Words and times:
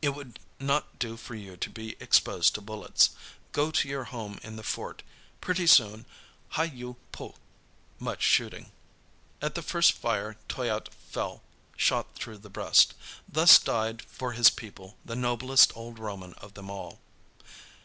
It 0.00 0.10
would 0.10 0.38
not 0.60 1.00
do 1.00 1.16
for 1.16 1.34
you 1.34 1.56
to 1.56 1.68
be 1.68 1.96
exposed 1.98 2.54
to 2.54 2.60
bullets. 2.60 3.10
Go 3.50 3.72
to 3.72 3.88
your 3.88 4.04
home 4.04 4.38
in 4.44 4.54
the 4.54 4.62
fort; 4.62 5.02
pretty 5.40 5.66
soon 5.66 6.06
'hi 6.50 6.62
yu 6.62 6.94
poogh'" 7.10 7.34
(much 7.98 8.22
shooting). 8.22 8.70
At 9.42 9.56
the 9.56 9.62
first 9.62 9.90
fire 9.90 10.36
Toyatte 10.48 10.94
fell, 10.94 11.42
shot 11.76 12.14
through 12.14 12.38
the 12.38 12.48
breast. 12.48 12.94
Thus 13.28 13.58
died 13.58 14.00
for 14.02 14.30
his 14.30 14.48
people 14.48 14.96
the 15.04 15.16
noblest 15.16 15.76
old 15.76 15.98
Roman 15.98 16.34
of 16.34 16.54
them 16.54 16.70
all. 16.70 17.00